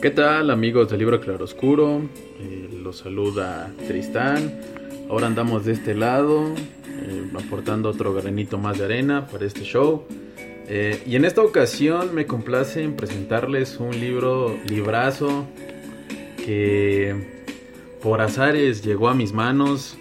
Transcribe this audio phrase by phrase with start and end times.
[0.00, 2.02] ¿Qué tal amigos del libro Claroscuro?
[2.38, 4.60] Eh, los saluda Tristán.
[5.10, 10.04] Ahora andamos de este lado, eh, aportando otro granito más de arena para este show.
[10.68, 15.46] Eh, y en esta ocasión me complace en presentarles un libro, librazo,
[16.46, 17.16] que
[18.00, 19.98] por azares llegó a mis manos.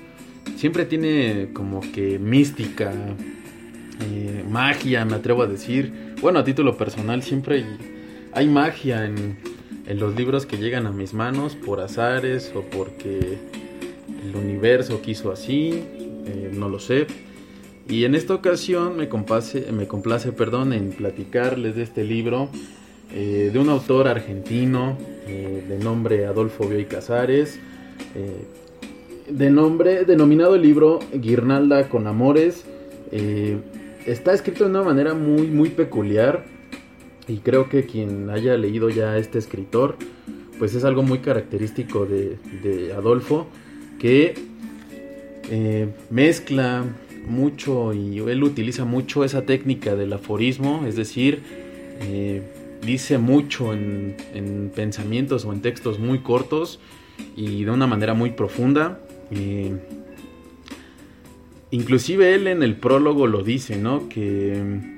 [0.58, 2.94] Siempre tiene como que mística,
[4.48, 6.14] magia, me atrevo a decir.
[6.22, 7.66] Bueno, a título personal, siempre
[8.32, 9.57] hay magia en,
[9.88, 13.38] en los libros que llegan a mis manos por azares o porque
[14.24, 15.84] el universo quiso así,
[16.26, 17.08] eh, no lo sé.
[17.88, 22.50] Y en esta ocasión me complace, me complace perdón, en platicarles de este libro
[23.14, 27.60] eh, de un autor argentino eh, de nombre Adolfo Bioy Casares,
[29.30, 32.66] de nombre denominado el libro Guirnalda con Amores.
[34.06, 36.46] está escrito de una manera muy, muy peculiar
[37.28, 39.98] y creo que quien haya leído ya este escritor,
[40.60, 43.48] pues es algo muy característico de, Adolfo,
[44.00, 44.34] que
[45.50, 46.86] eh, mezcla
[47.28, 51.42] mucho y él utiliza mucho esa técnica del aforismo, es decir,
[52.02, 52.42] eh,
[52.82, 56.80] dice mucho en, pensamientos o en textos muy cortos
[57.36, 59.00] y de una manera muy profunda.
[59.32, 59.76] Eh,
[61.72, 64.08] inclusive él en el prólogo lo dice, ¿no?
[64.08, 64.97] Que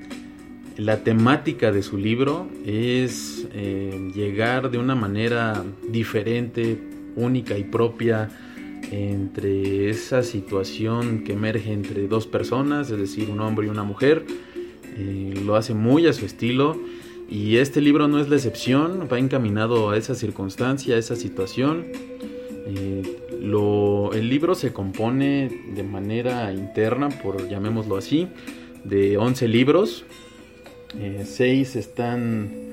[0.80, 6.78] la temática de su libro es eh, llegar de una manera diferente,
[7.16, 8.30] única y propia
[8.90, 14.24] entre esa situación que emerge entre dos personas, es decir, un hombre y una mujer.
[14.96, 16.80] Eh, lo hace muy a su estilo
[17.28, 21.88] y este libro no es la excepción, va encaminado a esa circunstancia, a esa situación.
[22.66, 23.02] Eh,
[24.14, 28.28] el libro se compone de manera interna, por llamémoslo así,
[28.84, 30.04] de 11 libros,
[30.98, 32.68] eh, seis están.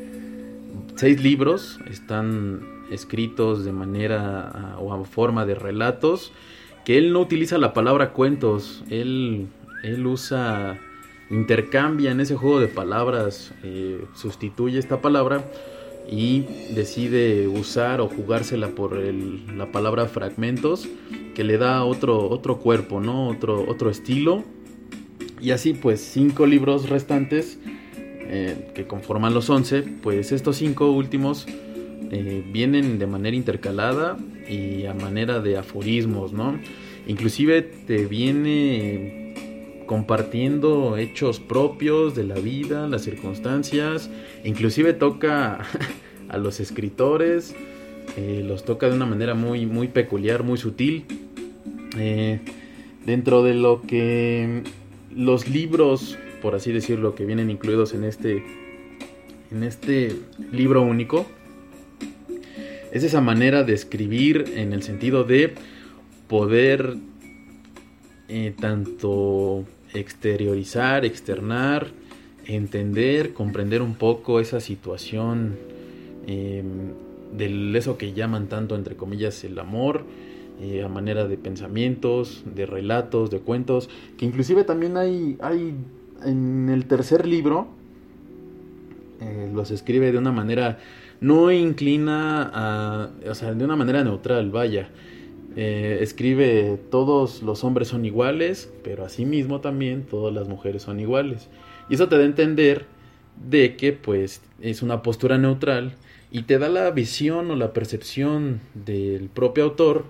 [0.95, 2.61] Seis libros están
[2.91, 6.31] escritos de manera ah, o a forma de relatos.
[6.85, 8.83] Que él no utiliza la palabra cuentos.
[8.89, 9.47] Él,
[9.83, 10.79] él usa.
[11.29, 13.53] Intercambia en ese juego de palabras.
[13.63, 15.43] Eh, sustituye esta palabra.
[16.09, 20.87] Y decide usar o jugársela por la palabra fragmentos.
[21.35, 23.27] Que le da otro, otro cuerpo, ¿no?
[23.27, 24.43] Otro, otro estilo.
[25.41, 27.59] Y así pues cinco libros restantes
[28.29, 31.45] eh, que conforman los 11, pues estos cinco últimos
[32.11, 34.17] eh, vienen de manera intercalada
[34.49, 36.59] y a manera de aforismos, ¿no?
[37.07, 39.33] Inclusive te viene
[39.85, 44.09] compartiendo hechos propios de la vida, las circunstancias,
[44.43, 45.59] inclusive toca
[46.27, 47.55] a los escritores,
[48.17, 51.05] eh, los toca de una manera muy, muy peculiar, muy sutil.
[53.05, 54.63] dentro de lo que
[55.15, 56.17] los libros
[56.47, 58.41] por así decirlo, que vienen incluidos en este,
[59.51, 60.15] en este
[60.49, 61.25] libro único,
[62.93, 65.55] es esa manera de escribir en el sentido de
[66.29, 66.95] poder
[68.29, 71.87] eh, tanto exteriorizar, externar,
[72.45, 75.57] entender, comprender un poco esa situación
[76.27, 76.63] eh,
[77.33, 80.05] de eso que llaman tanto entre comillas el amor,
[80.61, 85.75] eh, a manera de pensamientos, de relatos, de cuentos, que inclusive también hay, hay
[86.23, 87.67] en el tercer libro
[89.19, 90.77] eh, los escribe de una manera,
[91.21, 94.89] no inclina a, o sea, de una manera neutral, vaya.
[95.55, 101.49] Eh, escribe todos los hombres son iguales, pero asimismo también todas las mujeres son iguales.
[101.89, 102.85] Y eso te da a entender
[103.49, 105.93] de que pues es una postura neutral
[106.31, 110.05] y te da la visión o la percepción del propio autor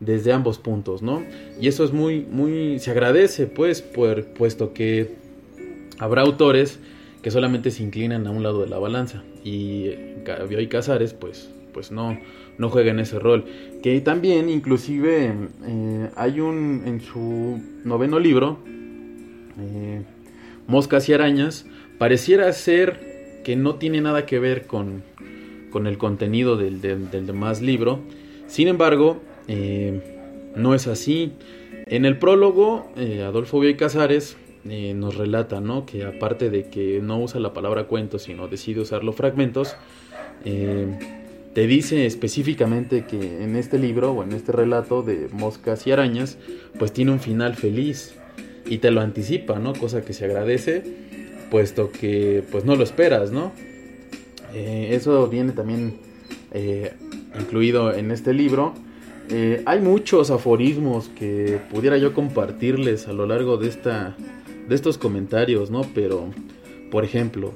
[0.00, 1.22] desde ambos puntos, ¿no?
[1.60, 5.16] Y eso es muy, muy, se agradece, pues, por, puesto que
[5.98, 6.80] habrá autores
[7.22, 9.90] que solamente se inclinan a un lado de la balanza y
[10.48, 12.18] Bioy Casares, pues, pues no,
[12.58, 13.44] no juega en ese rol.
[13.82, 15.34] Que también, inclusive,
[15.66, 18.58] eh, hay un, en su noveno libro,
[19.58, 20.02] eh,
[20.66, 21.66] Moscas y Arañas,
[21.98, 25.02] pareciera ser que no tiene nada que ver con,
[25.70, 28.00] con el contenido del, del demás libro.
[28.46, 31.32] Sin embargo, eh, no es así.
[31.86, 34.36] En el prólogo, eh, Adolfo Bioy Casares
[34.68, 35.86] eh, nos relata ¿no?
[35.86, 39.76] que aparte de que no usa la palabra cuentos, sino decide usar los fragmentos,
[40.44, 46.38] te dice específicamente que en este libro o en este relato de moscas y arañas,
[46.78, 48.14] pues tiene un final feliz
[48.64, 49.72] y te lo anticipa, ¿no?
[49.72, 50.84] Cosa que se agradece,
[51.50, 53.52] puesto que pues no lo esperas, ¿no?
[54.54, 55.98] eso viene también
[57.38, 58.74] incluido en este libro
[59.30, 64.16] eh, hay muchos aforismos que pudiera yo compartirles a lo largo de, esta,
[64.68, 65.82] de estos comentarios, ¿no?
[65.94, 66.28] Pero,
[66.90, 67.52] por ejemplo,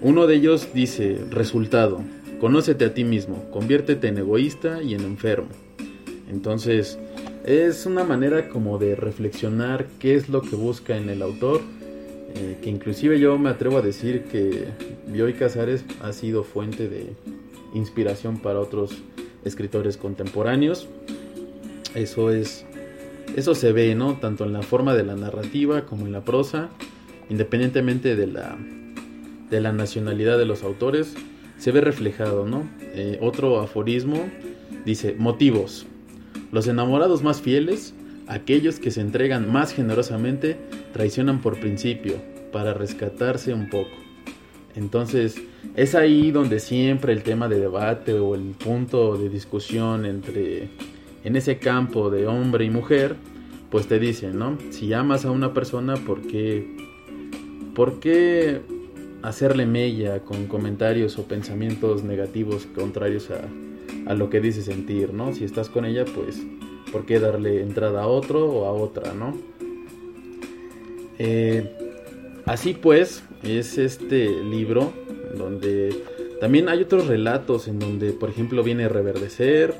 [0.00, 2.00] uno de ellos dice, resultado,
[2.40, 5.48] conócete a ti mismo, conviértete en egoísta y en enfermo.
[6.28, 6.98] Entonces,
[7.44, 11.60] es una manera como de reflexionar qué es lo que busca en el autor,
[12.34, 14.68] eh, que inclusive yo me atrevo a decir que
[15.06, 17.12] Bioy Casares ha sido fuente de
[17.74, 19.02] inspiración para otros
[19.44, 20.88] escritores contemporáneos.
[21.94, 22.64] Eso es
[23.36, 24.14] eso se ve, ¿no?
[24.18, 26.70] Tanto en la forma de la narrativa como en la prosa,
[27.28, 28.56] independientemente de la
[29.52, 31.14] de la nacionalidad de los autores,
[31.58, 32.68] se ve reflejado, ¿no?
[32.94, 34.28] Eh, otro aforismo
[34.86, 35.86] dice, motivos.
[36.50, 37.94] Los enamorados más fieles,
[38.26, 40.56] aquellos que se entregan más generosamente,
[40.92, 42.14] traicionan por principio,
[42.50, 43.90] para rescatarse un poco.
[44.74, 45.36] Entonces,
[45.76, 50.70] es ahí donde siempre el tema de debate o el punto de discusión entre
[51.24, 53.16] en ese campo de hombre y mujer,
[53.70, 54.58] pues te dicen, ¿no?
[54.70, 56.76] Si amas a una persona, ¿por qué,
[57.74, 58.60] por qué
[59.22, 63.48] hacerle mella con comentarios o pensamientos negativos contrarios a,
[64.10, 65.32] a lo que dice sentir, ¿no?
[65.32, 66.42] Si estás con ella, pues,
[66.90, 69.36] ¿por qué darle entrada a otro o a otra, ¿no?
[71.18, 71.70] Eh,
[72.46, 74.92] así pues, es este libro
[75.36, 75.96] donde
[76.40, 79.74] también hay otros relatos en donde, por ejemplo, viene reverdecer,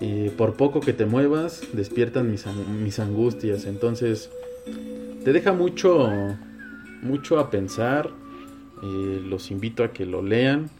[0.00, 2.46] y por poco que te muevas, despiertan mis,
[2.82, 3.66] mis angustias.
[3.66, 4.30] Entonces,
[5.22, 6.10] te deja mucho,
[7.02, 8.10] mucho a pensar.
[8.82, 10.70] Eh, los invito a que lo lean.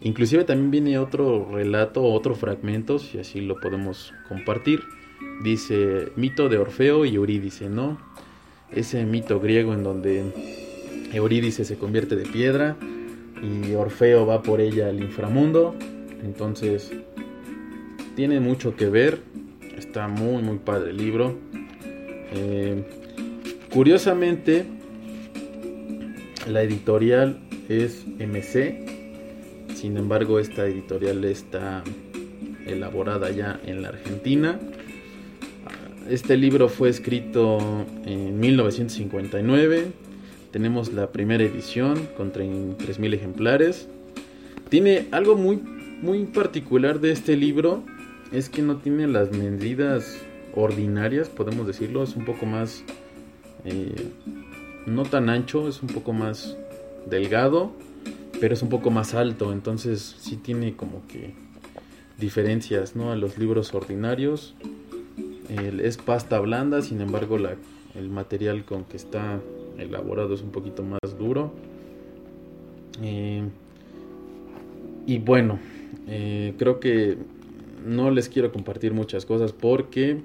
[0.00, 4.80] Inclusive también viene otro relato, otro fragmento, si así lo podemos compartir.
[5.44, 7.98] Dice mito de Orfeo y Eurídice, ¿no?
[8.70, 10.24] Ese mito griego en donde
[11.12, 12.76] Eurídice se convierte de piedra
[13.42, 15.74] y Orfeo va por ella al inframundo.
[16.22, 16.90] Entonces,
[18.16, 19.20] tiene mucho que ver.
[19.76, 21.36] Está muy, muy padre el libro.
[22.32, 22.84] Eh,
[23.72, 24.64] curiosamente,
[26.48, 28.86] la editorial es MC.
[29.74, 31.82] Sin embargo, esta editorial está
[32.66, 34.58] elaborada ya en la Argentina.
[36.08, 39.92] Este libro fue escrito en 1959
[40.50, 43.88] tenemos la primera edición con 3.000 ejemplares.
[44.68, 45.56] Tiene algo muy,
[46.02, 47.84] muy particular de este libro,
[48.32, 50.18] es que no tiene las medidas
[50.54, 52.84] ordinarias, podemos decirlo, es un poco más,
[53.64, 54.08] eh,
[54.86, 56.56] no tan ancho, es un poco más
[57.08, 57.72] delgado,
[58.40, 61.34] pero es un poco más alto, entonces sí tiene como que
[62.18, 63.12] diferencias ¿no?
[63.12, 64.54] a los libros ordinarios.
[65.48, 67.56] es pasta blanda, sin embargo la,
[67.94, 69.40] el material con que está
[69.78, 71.52] elaborado es un poquito más duro.
[73.02, 73.42] Eh,
[75.06, 75.58] y bueno,
[76.06, 77.18] eh, creo que
[77.84, 80.20] no les quiero compartir muchas cosas porque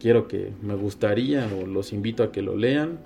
[0.00, 2.98] quiero que me gustaría o los invito a que lo lean.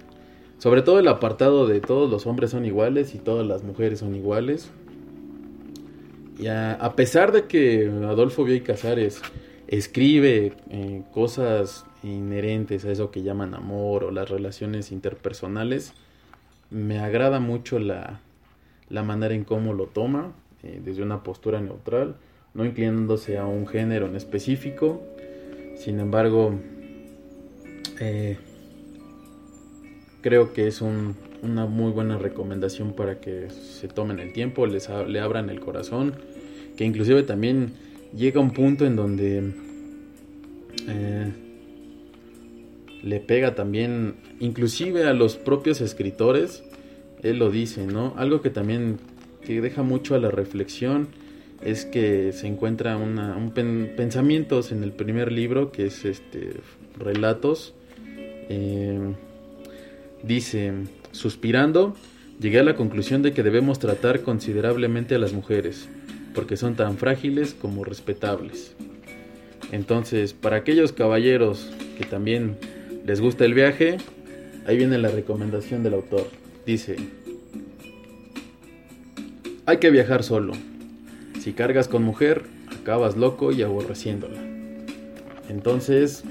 [0.58, 4.14] Sobre todo el apartado de todos los hombres son iguales y todas las mujeres son
[4.14, 4.70] iguales.
[6.38, 9.22] Y a, pesar de que Adolfo Bioy Casares
[9.68, 15.94] escribe eh, cosas inherentes a eso que llaman amor o las relaciones interpersonales,
[16.70, 18.20] me agrada mucho la,
[18.88, 22.16] la manera en cómo lo toma, eh, desde una postura neutral,
[22.54, 25.02] no inclinándose a un género en específico.
[25.76, 26.54] Sin embargo,
[28.00, 28.36] eh,
[30.20, 34.88] creo que es un, una muy buena recomendación para que se tomen el tiempo, les
[35.08, 36.14] le abran el corazón,
[36.76, 37.74] que inclusive también
[38.14, 39.52] llega un punto en donde
[40.88, 41.32] eh,
[43.02, 46.62] le pega también, inclusive a los propios escritores,
[47.22, 48.14] él lo dice, ¿no?
[48.16, 48.98] Algo que también
[49.44, 51.08] que deja mucho a la reflexión
[51.64, 56.54] es que se encuentra un pensamientos en el primer libro que es este
[56.98, 57.74] relatos.
[58.48, 59.14] Eh,
[60.22, 60.72] dice
[61.12, 61.94] suspirando
[62.40, 65.88] llegué a la conclusión de que debemos tratar considerablemente a las mujeres
[66.34, 68.74] porque son tan frágiles como respetables.
[69.70, 72.56] Entonces para aquellos caballeros que también
[73.06, 73.98] les gusta el viaje
[74.66, 76.26] ahí viene la recomendación del autor.
[76.66, 76.96] Dice
[79.64, 80.54] hay que viajar solo
[81.42, 82.44] si cargas con mujer,
[82.80, 84.38] acabas loco y aborreciéndola.
[85.48, 86.22] Entonces,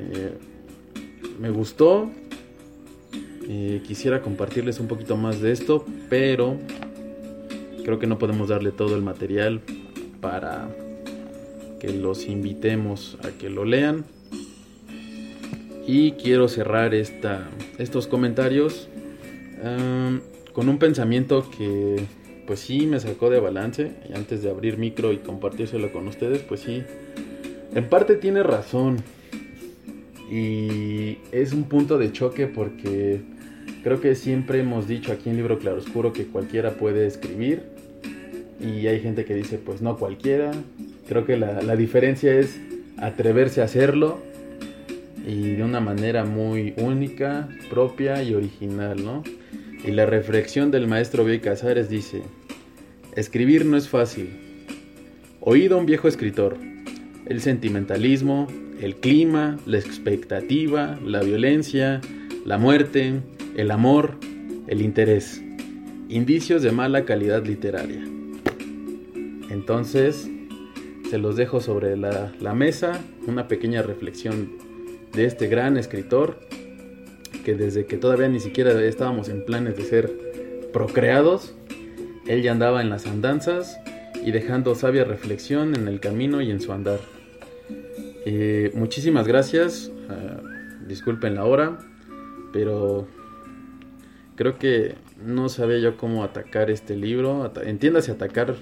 [0.00, 0.32] eh,
[1.38, 2.10] me gustó.
[3.48, 6.56] Eh, quisiera compartirles un poquito más de esto, pero
[7.84, 9.60] creo que no podemos darle todo el material
[10.20, 10.68] para
[11.78, 14.04] que los invitemos a que lo lean.
[15.86, 18.88] Y quiero cerrar esta, estos comentarios
[19.62, 20.18] ah,
[20.52, 22.04] con un pensamiento que
[22.50, 23.92] pues sí me sacó de balance.
[24.10, 26.82] Y antes de abrir micro y compartírselo con ustedes, pues sí,
[27.72, 28.96] en parte tiene razón.
[30.28, 33.20] Y es un punto de choque porque
[33.84, 37.62] creo que siempre hemos dicho aquí en Libro Claroscuro que cualquiera puede escribir.
[38.58, 40.50] Y hay gente que dice, pues no cualquiera.
[41.06, 42.58] Creo que la, la diferencia es
[42.96, 44.18] atreverse a hacerlo
[45.24, 49.22] y de una manera muy única, propia y original, ¿no?
[49.84, 51.40] Y la reflexión del maestro B.
[51.40, 52.22] Casares dice,
[53.16, 54.30] Escribir no es fácil.
[55.40, 56.56] Oído a un viejo escritor.
[57.26, 58.46] El sentimentalismo,
[58.80, 62.00] el clima, la expectativa, la violencia,
[62.44, 63.20] la muerte,
[63.56, 64.14] el amor,
[64.68, 65.42] el interés.
[66.08, 68.04] Indicios de mala calidad literaria.
[69.50, 70.30] Entonces,
[71.10, 74.52] se los dejo sobre la, la mesa, una pequeña reflexión
[75.12, 76.38] de este gran escritor,
[77.44, 80.12] que desde que todavía ni siquiera estábamos en planes de ser
[80.72, 81.56] procreados,
[82.26, 83.78] él ya andaba en las andanzas
[84.24, 87.00] y dejando sabia reflexión en el camino y en su andar.
[88.26, 90.40] Eh, muchísimas gracias, ah,
[90.86, 91.78] disculpen la hora,
[92.52, 93.08] pero
[94.36, 98.56] creo que no sabía yo cómo atacar este libro, entiéndase atacar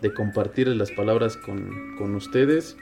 [0.00, 2.76] de compartir las palabras con, ustedes.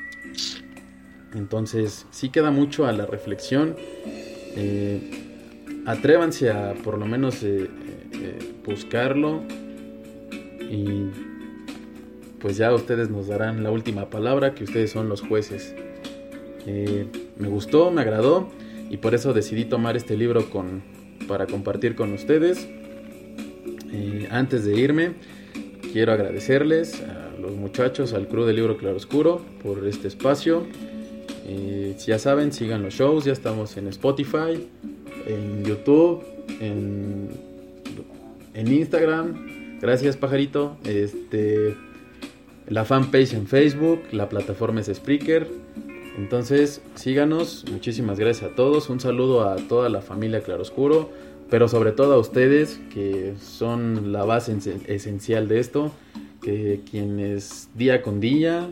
[1.34, 3.74] Entonces, sí queda mucho a la reflexión.
[4.56, 7.68] Eh, atrévanse a por lo menos eh,
[8.64, 9.42] buscarlo,
[10.70, 11.10] y
[12.40, 15.74] pues ya ustedes nos darán la última palabra, que ustedes son los jueces.
[16.66, 17.06] Eh,
[17.36, 18.50] me gustó, me agradó
[18.90, 20.82] y por eso decidí tomar este libro con,
[21.26, 22.68] para compartir con ustedes.
[23.92, 25.14] Eh, antes de irme,
[25.92, 30.66] quiero agradecerles a los muchachos, al crew del libro Claroscuro por este espacio.
[31.46, 34.68] Eh, si ya saben, sigan los shows, ya estamos en Spotify,
[35.26, 36.22] en YouTube,
[36.60, 37.32] en
[38.54, 39.47] Instagram,
[39.80, 40.76] Gracias, pajarito.
[40.84, 41.76] Este,
[42.66, 45.48] la fanpage en Facebook, la plataforma es Spreaker.
[46.18, 47.64] Entonces, síganos.
[47.70, 48.90] Muchísimas gracias a todos.
[48.90, 51.10] Un saludo a toda la familia Claroscuro,
[51.48, 54.56] pero sobre todo a ustedes que son la base
[54.88, 55.92] esencial de esto,
[56.42, 58.68] que quienes día con día,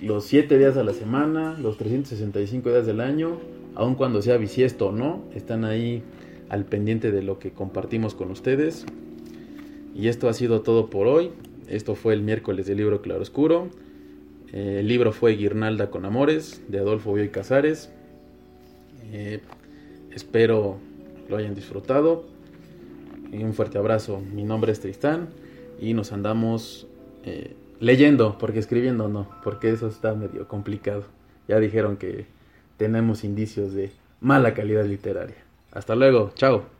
[0.00, 3.38] los 7 días a la semana, los 365 días del año,
[3.74, 6.02] aun cuando sea bisiesto o no, están ahí
[6.48, 8.86] al pendiente de lo que compartimos con ustedes.
[10.00, 11.30] Y esto ha sido todo por hoy.
[11.68, 13.68] Esto fue el miércoles del libro Claroscuro.
[14.50, 17.92] Eh, el libro fue Guirnalda con Amores de Adolfo Bioy Casares.
[19.12, 19.42] Eh,
[20.10, 20.78] espero
[21.28, 22.24] lo hayan disfrutado.
[23.30, 24.22] Y un fuerte abrazo.
[24.32, 25.28] Mi nombre es Tristán
[25.78, 26.86] y nos andamos
[27.24, 31.04] eh, leyendo, porque escribiendo no, porque eso está medio complicado.
[31.46, 32.24] Ya dijeron que
[32.78, 33.92] tenemos indicios de
[34.22, 35.36] mala calidad literaria.
[35.72, 36.79] Hasta luego, chao.